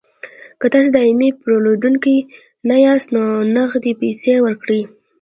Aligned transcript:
که 0.59 0.65
تاسې 0.73 0.89
دایمي 0.95 1.29
پیرودونکي 1.39 2.17
نه 2.69 2.77
یاست 2.85 3.07
نو 3.15 3.23
نغدې 3.55 3.91
پیسې 4.01 4.33
ورکړئ 4.45 4.81